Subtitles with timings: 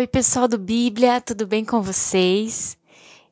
[0.00, 2.74] Oi, pessoal do Bíblia, tudo bem com vocês?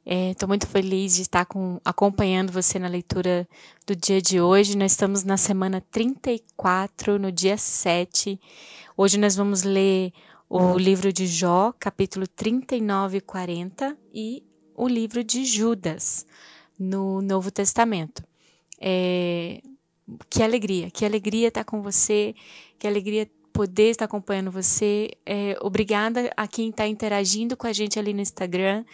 [0.05, 3.49] Estou é, muito feliz de estar com, acompanhando você na leitura
[3.87, 4.77] do dia de hoje.
[4.77, 8.39] Nós estamos na semana 34, no dia 7.
[8.95, 10.13] Hoje nós vamos ler
[10.47, 14.45] o livro de Jó, capítulo 39 e 40, e
[14.77, 16.27] o livro de Judas,
[16.79, 18.23] no Novo Testamento.
[18.79, 19.63] É,
[20.29, 22.35] que alegria, que alegria estar com você,
[22.79, 23.27] que alegria
[23.59, 25.11] poder estar acompanhando você.
[25.27, 28.85] É, obrigada a quem está interagindo com a gente ali no Instagram,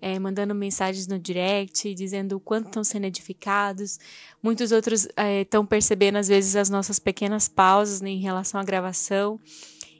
[0.00, 3.98] é, mandando mensagens no direct, dizendo o quanto estão sendo edificados.
[4.40, 5.08] Muitos outros
[5.40, 9.40] estão é, percebendo, às vezes, as nossas pequenas pausas né, em relação à gravação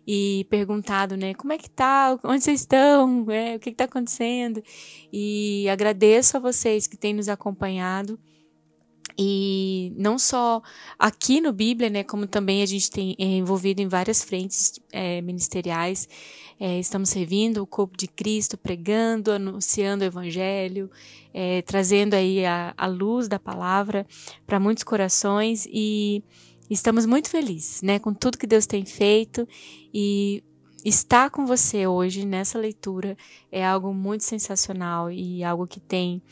[0.07, 4.63] e perguntado, né, como é que tá, onde vocês estão, é, o que está acontecendo.
[5.13, 8.21] E agradeço a vocês que têm nos acompanhado.
[9.19, 10.63] E não só
[10.99, 15.21] aqui no Bíblia, né, como também a gente tem é, envolvido em várias frentes é,
[15.21, 16.09] ministeriais.
[16.59, 20.91] É, estamos servindo o corpo de Cristo, pregando, anunciando o Evangelho,
[21.35, 24.07] é, trazendo aí a, a luz da palavra
[24.47, 26.23] para muitos corações e
[26.71, 29.47] estamos muito felizes, né, com tudo que Deus tem feito
[29.93, 30.43] e
[30.85, 33.17] estar com você hoje nessa leitura
[33.51, 36.23] é algo muito sensacional e algo que tem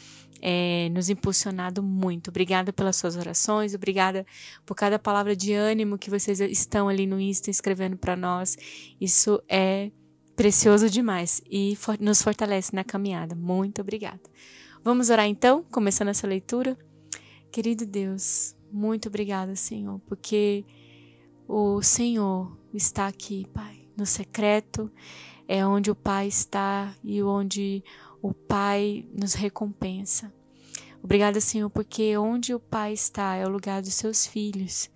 [0.41, 2.29] é, nos impulsionado muito.
[2.29, 4.27] Obrigada pelas suas orações, obrigada
[4.65, 8.57] por cada palavra de ânimo que vocês estão ali no Insta escrevendo para nós.
[9.01, 9.91] Isso é
[10.35, 13.35] precioso demais e for nos fortalece na caminhada.
[13.35, 14.21] Muito obrigada.
[14.83, 16.79] Vamos orar então, começando essa leitura.
[17.53, 20.65] Querido Deus, muito obrigada, Senhor, porque
[21.47, 24.91] o Senhor está aqui, Pai, no secreto,
[25.51, 27.83] é onde o Pai está e onde
[28.23, 30.33] o Pai nos recompensa.
[31.03, 34.89] Obrigada, Senhor, porque onde o Pai está é o lugar dos seus filhos.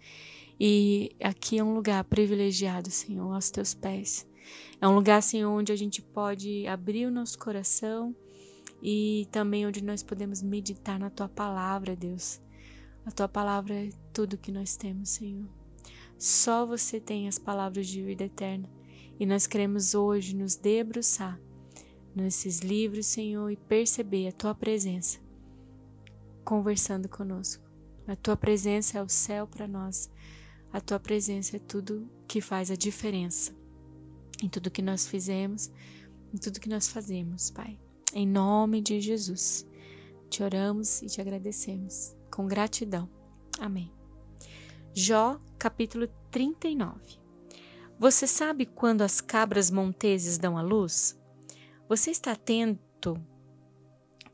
[0.60, 4.28] E aqui é um lugar privilegiado, Senhor, aos teus pés.
[4.80, 8.14] É um lugar, Senhor, onde a gente pode abrir o nosso coração
[8.80, 12.40] e também onde nós podemos meditar na tua palavra, Deus.
[13.04, 15.48] A tua palavra é tudo que nós temos, Senhor.
[16.16, 18.70] Só você tem as palavras de vida eterna.
[19.18, 21.40] E nós queremos hoje nos debruçar
[22.14, 25.18] nesses livros, Senhor, e perceber a tua presença
[26.44, 27.64] conversando conosco.
[28.06, 30.10] A tua presença é o céu para nós.
[30.72, 33.54] A tua presença é tudo que faz a diferença
[34.42, 35.70] em tudo que nós fizemos,
[36.32, 37.78] em tudo que nós fazemos, Pai.
[38.12, 39.66] Em nome de Jesus,
[40.28, 43.08] te oramos e te agradecemos com gratidão.
[43.58, 43.92] Amém.
[44.92, 47.23] Jó, capítulo 39.
[47.98, 51.18] Você sabe quando as cabras monteses dão a luz?
[51.88, 53.16] Você está atento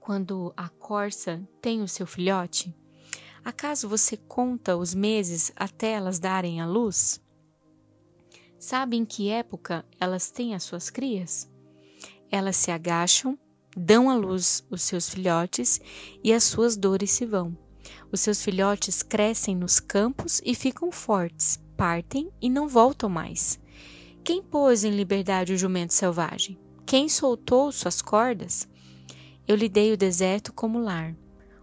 [0.01, 2.75] quando a corça tem o seu filhote?
[3.45, 7.21] Acaso você conta os meses até elas darem a luz?
[8.59, 11.51] Sabe em que época elas têm as suas crias?
[12.31, 13.39] Elas se agacham,
[13.77, 15.81] dão à luz os seus filhotes
[16.25, 17.57] e as suas dores se vão.
[18.11, 23.59] Os seus filhotes crescem nos campos e ficam fortes, partem e não voltam mais.
[24.23, 26.59] Quem pôs em liberdade o jumento selvagem?
[26.85, 28.69] Quem soltou suas cordas?
[29.49, 31.17] Eu lhe dei o deserto como lar,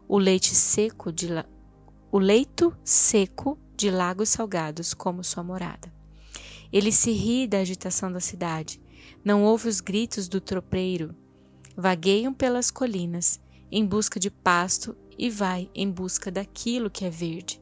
[0.08, 1.46] o leite seco de la...
[2.12, 5.94] o leito seco de lagos salgados como sua morada.
[6.74, 8.82] Ele se ri da agitação da cidade,
[9.24, 11.16] não ouve os gritos do tropeiro.
[11.76, 13.40] Vagueiam pelas colinas
[13.72, 17.62] em busca de pasto e vai em busca daquilo que é verde.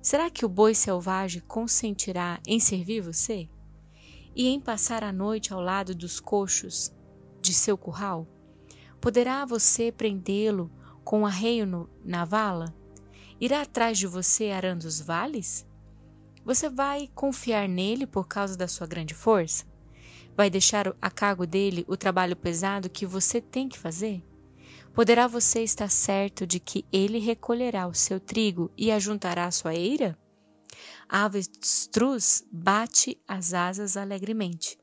[0.00, 3.48] Será que o boi selvagem consentirá em servir você?
[4.34, 6.92] E em passar a noite ao lado dos coxos
[7.42, 8.26] de seu curral?
[9.00, 10.70] Poderá você prendê-lo
[11.04, 12.74] com um arreio no, na vala?
[13.40, 15.66] Irá atrás de você arando os vales?
[16.44, 19.64] Você vai confiar nele por causa da sua grande força?
[20.36, 24.22] Vai deixar a cargo dele o trabalho pesado que você tem que fazer?
[24.98, 29.72] Poderá você estar certo de que ele recolherá o seu trigo e ajuntará a sua
[29.72, 30.18] eira?
[31.08, 34.76] A avestruz bate as asas alegremente.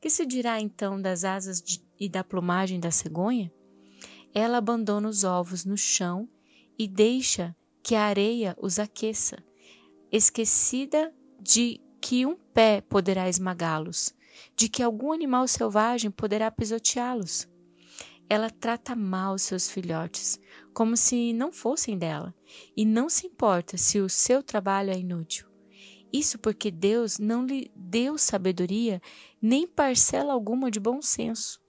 [0.00, 3.52] Que se dirá então das asas de, e da plumagem da cegonha?
[4.32, 6.28] Ela abandona os ovos no chão
[6.78, 7.52] e deixa
[7.82, 9.42] que a areia os aqueça,
[10.12, 14.14] esquecida de que um pé poderá esmagá-los,
[14.54, 17.48] de que algum animal selvagem poderá pisoteá-los.
[18.28, 20.40] Ela trata mal seus filhotes,
[20.74, 22.34] como se não fossem dela,
[22.76, 25.46] e não se importa se o seu trabalho é inútil.
[26.12, 29.00] Isso porque Deus não lhe deu sabedoria
[29.40, 31.60] nem parcela alguma de bom senso.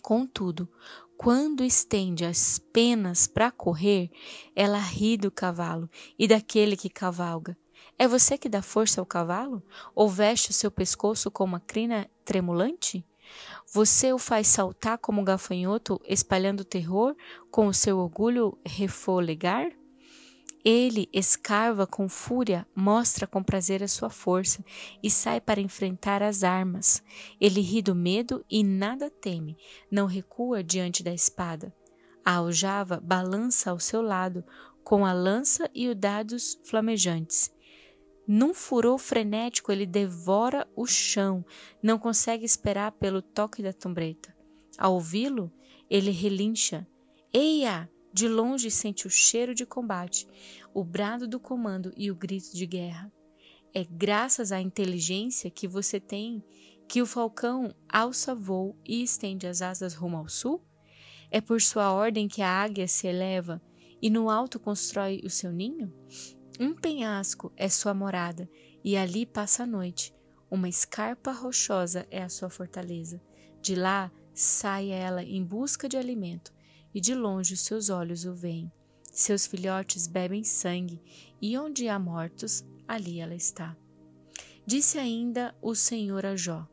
[0.00, 0.68] Contudo,
[1.16, 4.10] quando estende as penas para correr,
[4.56, 5.88] ela ri do cavalo
[6.18, 7.56] e daquele que cavalga.
[7.98, 9.62] É você que dá força ao cavalo?
[9.94, 13.06] Ou veste o seu pescoço com uma crina tremulante?
[13.72, 17.16] Você o faz saltar como um gafanhoto, espalhando terror,
[17.50, 19.70] com o seu orgulho refolegar?
[20.64, 24.64] Ele escarva com fúria, mostra com prazer a sua força
[25.02, 27.02] e sai para enfrentar as armas.
[27.40, 29.56] Ele ri do medo e nada teme,
[29.90, 31.74] não recua diante da espada.
[32.24, 34.44] A aljava balança ao seu lado,
[34.84, 37.50] com a lança e os dados flamejantes.
[38.26, 41.44] Num furor frenético, ele devora o chão,
[41.82, 44.34] não consegue esperar pelo toque da trombeta.
[44.78, 45.52] Ao ouvi-lo,
[45.90, 46.86] ele relincha.
[47.32, 47.90] Eia!
[48.14, 50.28] De longe sente o cheiro de combate,
[50.74, 53.10] o brado do comando e o grito de guerra.
[53.74, 56.44] É graças à inteligência que você tem
[56.86, 60.62] que o falcão alça voo e estende as asas rumo ao sul?
[61.30, 63.62] É por sua ordem que a águia se eleva
[64.02, 65.90] e no alto constrói o seu ninho?
[66.62, 68.48] Um penhasco é sua morada
[68.84, 70.14] e ali passa a noite.
[70.48, 73.20] Uma escarpa rochosa é a sua fortaleza.
[73.60, 76.52] De lá sai ela em busca de alimento
[76.94, 78.70] e de longe seus olhos o veem.
[79.10, 81.02] Seus filhotes bebem sangue,
[81.40, 83.76] e onde há mortos, ali ela está.
[84.64, 86.64] Disse ainda o Senhor a Jó: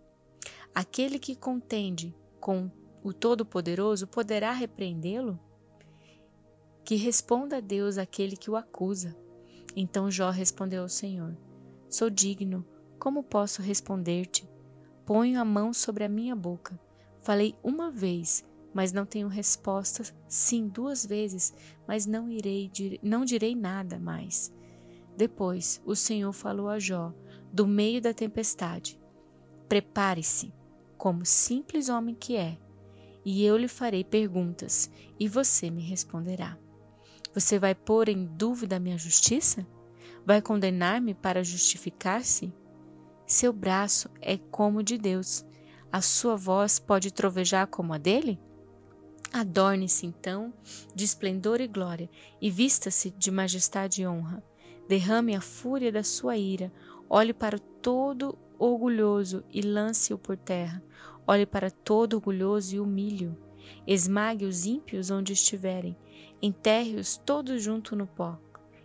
[0.75, 2.69] Aquele que contende com
[3.03, 5.39] o Todo-Poderoso poderá repreendê-lo?
[6.85, 9.17] Que responda a Deus aquele que o acusa.
[9.81, 11.37] Então Jó respondeu ao Senhor:
[11.89, 12.65] Sou digno,
[12.99, 14.49] como posso responder-te?
[15.05, 16.79] Ponho a mão sobre a minha boca.
[17.21, 18.43] Falei uma vez
[18.73, 20.03] mas não tenho resposta.
[20.27, 21.53] Sim, duas vezes,
[21.87, 22.71] mas não irei,
[23.01, 24.53] não direi nada mais.
[25.17, 27.13] Depois, o Senhor falou a Jó,
[27.51, 28.99] do meio da tempestade:
[29.67, 30.53] Prepare-se,
[30.97, 32.57] como simples homem que é,
[33.25, 34.89] e eu lhe farei perguntas,
[35.19, 36.57] e você me responderá.
[37.33, 39.65] Você vai pôr em dúvida a minha justiça?
[40.25, 42.53] Vai condenar-me para justificar-se?
[43.25, 45.45] Seu braço é como o de Deus.
[45.91, 48.39] A sua voz pode trovejar como a dele?
[49.31, 50.51] Adorne-se então
[50.95, 52.09] de esplendor e glória,
[52.41, 54.43] e vista-se de majestade e honra.
[54.87, 56.73] Derrame a fúria da sua ira,
[57.07, 60.83] olhe para todo orgulhoso e lance-o por terra.
[61.27, 63.37] Olhe para todo orgulhoso e humilhe-o.
[63.85, 65.95] Esmague os ímpios onde estiverem,
[66.41, 68.39] enterre-os todos junto no pó.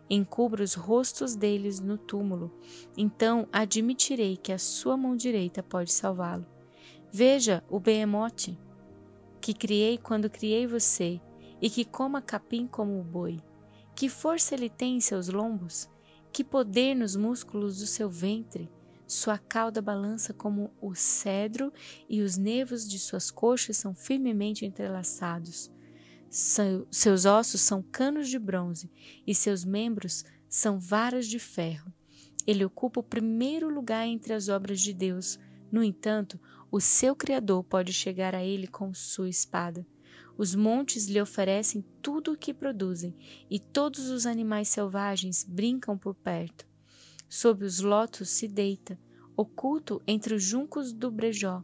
[0.08, 2.52] Encubra os rostos deles no túmulo.
[2.96, 6.46] Então admitirei que a sua mão direita pode salvá-lo.
[7.10, 8.58] Veja o behemote,
[9.40, 11.20] que criei quando criei você,
[11.60, 13.40] e que coma capim como o boi.
[13.94, 15.88] Que força ele tem em seus lombos?
[16.32, 18.70] Que poder nos músculos do seu ventre?
[19.06, 21.72] Sua cauda balança como o cedro
[22.08, 25.70] e os nervos de suas coxas são firmemente entrelaçados.
[26.34, 28.90] Seus ossos são canos de bronze
[29.24, 31.92] e seus membros são varas de ferro.
[32.44, 35.38] Ele ocupa o primeiro lugar entre as obras de Deus.
[35.70, 36.40] No entanto,
[36.72, 39.86] o seu Criador pode chegar a ele com sua espada.
[40.36, 43.16] Os montes lhe oferecem tudo o que produzem,
[43.48, 46.66] e todos os animais selvagens brincam por perto.
[47.28, 48.98] Sob os lotos se deita,
[49.36, 51.62] oculto entre os juncos do brejó.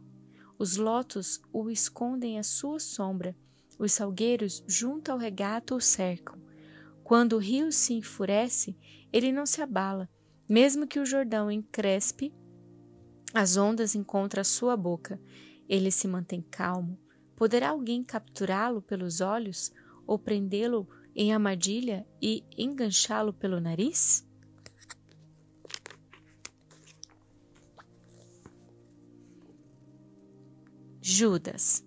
[0.57, 3.35] Os lotos o escondem à sua sombra,
[3.81, 6.39] os salgueiros junto ao regato o cercam.
[7.03, 8.77] Quando o rio se enfurece,
[9.11, 10.07] ele não se abala,
[10.47, 12.31] mesmo que o Jordão encrespe
[13.33, 15.19] as ondas encontram a sua boca.
[15.67, 16.99] Ele se mantém calmo.
[17.35, 19.71] Poderá alguém capturá-lo pelos olhos
[20.05, 24.27] ou prendê-lo em armadilha e enganchá-lo pelo nariz?
[31.01, 31.83] Judas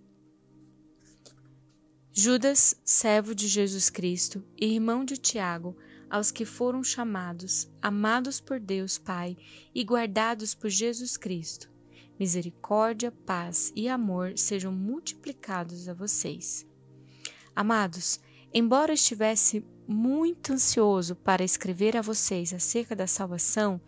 [2.17, 5.77] Judas, servo de Jesus Cristo e irmão de Tiago,
[6.09, 9.37] aos que foram chamados, amados por Deus Pai
[9.75, 11.69] e guardados por Jesus Cristo.
[12.17, 16.65] Misericórdia, paz e amor sejam multiplicados a vocês.
[17.53, 18.21] Amados,
[18.53, 23.81] embora estivesse muito ansioso para escrever a vocês acerca da salvação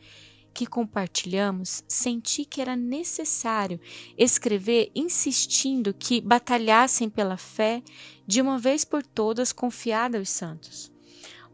[0.56, 3.78] que compartilhamos, senti que era necessário
[4.16, 7.82] escrever insistindo que batalhassem pela fé
[8.26, 10.90] de uma vez por todas confiada aos santos.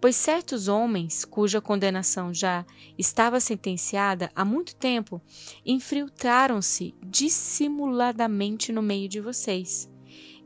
[0.01, 2.65] Pois certos homens, cuja condenação já
[2.97, 5.21] estava sentenciada há muito tempo,
[5.67, 9.91] infiltraram-se dissimuladamente no meio de vocês.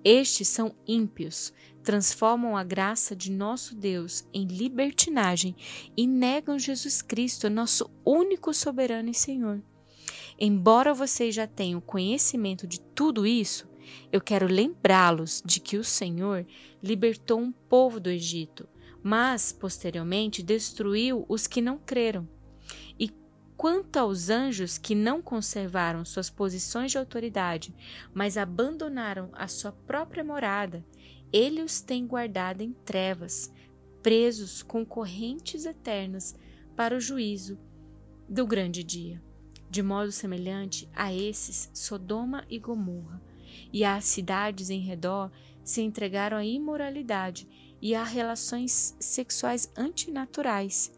[0.02, 1.52] Estes são ímpios,
[1.86, 5.54] transformam a graça de nosso Deus em libertinagem
[5.96, 9.62] e negam Jesus Cristo, nosso único soberano e Senhor.
[10.36, 13.68] Embora vocês já tenham conhecimento de tudo isso,
[14.10, 16.44] eu quero lembrá-los de que o Senhor
[16.82, 18.68] libertou um povo do Egito
[19.08, 22.28] mas posteriormente destruiu os que não creram.
[22.98, 23.08] E
[23.56, 27.74] Quanto aos anjos que não conservaram suas posições de autoridade,
[28.12, 30.84] mas abandonaram a sua própria morada,
[31.32, 33.52] ele os tem guardado em trevas,
[34.02, 36.34] presos com correntes eternas
[36.74, 37.58] para o juízo
[38.28, 39.22] do grande dia.
[39.68, 43.20] De modo semelhante a esses, Sodoma e Gomorra
[43.72, 45.30] e as cidades em redor
[45.64, 47.48] se entregaram à imoralidade
[47.82, 50.92] e a relações sexuais antinaturais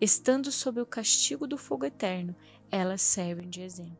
[0.00, 2.34] Estando sob o castigo do fogo eterno,
[2.70, 3.98] elas servem de exemplo.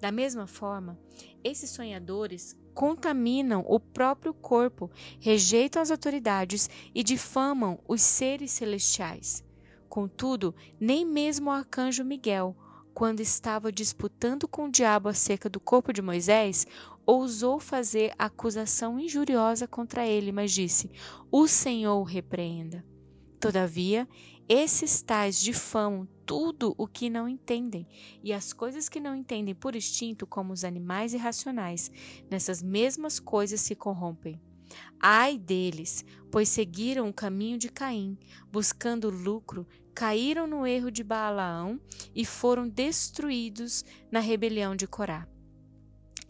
[0.00, 0.98] Da mesma forma,
[1.44, 9.44] esses sonhadores contaminam o próprio corpo, rejeitam as autoridades e difamam os seres celestiais.
[9.88, 12.56] Contudo, nem mesmo o arcanjo Miguel,
[12.94, 16.66] quando estava disputando com o diabo acerca do corpo de Moisés,
[17.06, 20.90] ousou fazer acusação injuriosa contra ele, mas disse:
[21.30, 22.84] O Senhor o repreenda.
[23.40, 24.06] Todavia,
[24.52, 27.86] esses tais difamam tudo o que não entendem,
[28.20, 31.88] e as coisas que não entendem por instinto, como os animais irracionais,
[32.28, 34.40] nessas mesmas coisas se corrompem.
[34.98, 38.18] Ai deles, pois seguiram o caminho de Caim,
[38.50, 41.80] buscando lucro, caíram no erro de Baalaão
[42.12, 45.28] e foram destruídos na rebelião de Corá.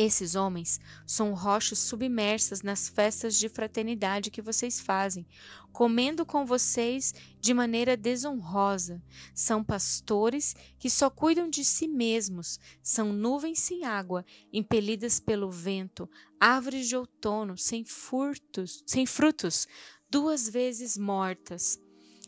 [0.02, 5.26] Esses homens são rochas submersas nas festas de fraternidade que vocês fazem,
[5.74, 9.02] comendo com vocês de maneira desonrosa.
[9.34, 16.08] São pastores que só cuidam de si mesmos, são nuvens sem água, impelidas pelo vento,
[16.40, 19.68] árvores de outono sem furtos, sem frutos,
[20.08, 21.78] duas vezes mortas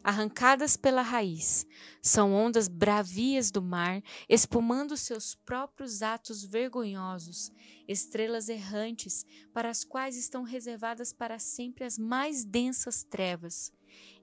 [0.03, 1.67] arrancadas pela raiz.
[2.01, 7.53] São ondas bravias do mar, espumando seus próprios atos vergonhosos,
[7.87, 13.73] estrelas errantes, para as quais estão reservadas para sempre as mais densas trevas.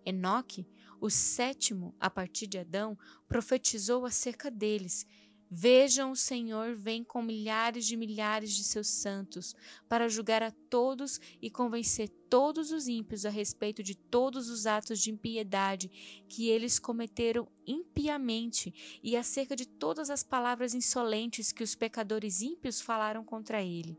[0.05, 0.67] Enoque,
[0.99, 5.05] o sétimo a partir de Adão, profetizou acerca deles
[5.51, 9.55] Vejam, o Senhor vem com milhares de milhares de seus santos
[9.87, 14.99] para julgar a todos e convencer todos os ímpios a respeito de todos os atos
[14.99, 15.89] de impiedade
[16.29, 22.79] que eles cometeram impiamente e acerca de todas as palavras insolentes que os pecadores ímpios
[22.79, 23.97] falaram contra ele.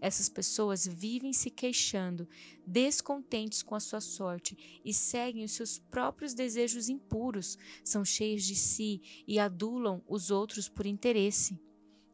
[0.00, 2.28] Essas pessoas vivem se queixando,
[2.66, 8.54] descontentes com a sua sorte e seguem os seus próprios desejos impuros, são cheios de
[8.54, 11.58] si e adulam os outros por interesse.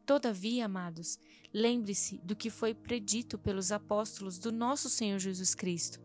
[0.05, 1.19] Todavia, amados,
[1.53, 5.99] lembre-se do que foi predito pelos apóstolos do nosso Senhor Jesus Cristo.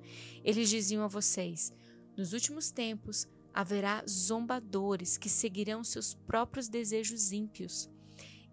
[0.45, 1.73] Eles diziam a vocês:
[2.17, 7.91] nos últimos tempos haverá zombadores que seguirão seus próprios desejos ímpios.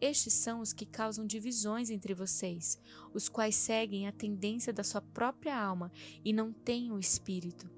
[0.04, 2.78] Estes são os que causam divisões entre vocês,
[3.14, 5.90] os quais seguem a tendência da sua própria alma
[6.26, 7.70] e não têm o espírito.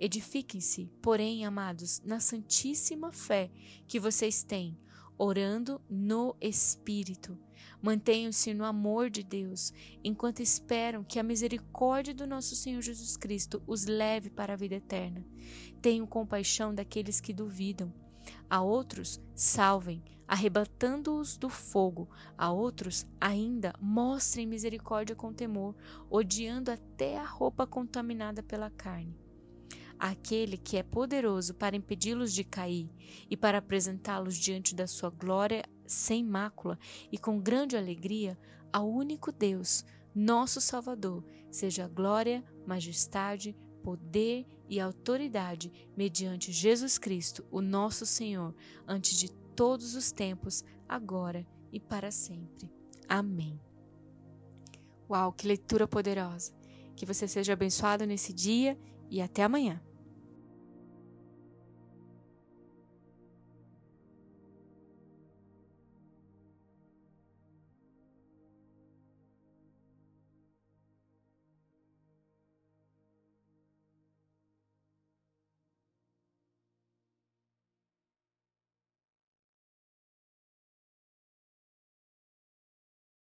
[0.00, 3.50] Edifiquem-se, porém, amados, na santíssima fé
[3.86, 4.74] que vocês têm,
[5.18, 7.38] orando no Espírito.
[7.82, 9.70] Mantenham-se no amor de Deus,
[10.02, 14.76] enquanto esperam que a misericórdia do nosso Senhor Jesus Cristo os leve para a vida
[14.76, 15.22] eterna.
[15.82, 17.92] Tenham compaixão daqueles que duvidam
[18.48, 22.08] a outros, salvem, arrebatando-os do fogo.
[22.36, 25.74] A outros, ainda, mostrem misericórdia com temor,
[26.10, 29.16] odiando até a roupa contaminada pela carne.
[29.98, 32.90] Aquele que é poderoso para impedi-los de cair
[33.30, 36.78] e para apresentá-los diante da sua glória sem mácula
[37.10, 38.38] e com grande alegria,
[38.72, 47.60] ao único Deus, nosso Salvador, seja glória, majestade, poder e autoridade mediante Jesus Cristo, o
[47.60, 48.54] nosso Senhor,
[48.86, 52.70] antes de todos os tempos, agora e para sempre.
[53.08, 53.60] Amém.
[55.08, 56.52] Uau, que leitura poderosa!
[56.96, 58.78] Que você seja abençoado nesse dia
[59.10, 59.80] e até amanhã.